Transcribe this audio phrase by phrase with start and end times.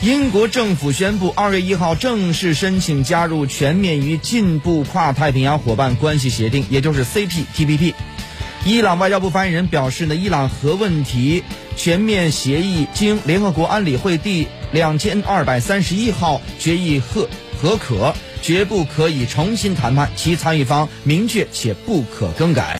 [0.00, 7.94] 英国政府宣布，二月一号正式申请加入全面与进步跨太平洋伙伴关系协定，也就是 CPTPP。
[8.64, 11.42] 伊朗外交部发言人表示呢，伊朗核问题
[11.76, 17.28] 全面协议经联合国安理会第两千二百三十一号决议核
[17.60, 22.76] 核可，绝不可以重新谈判，其参与方明确且不可更改。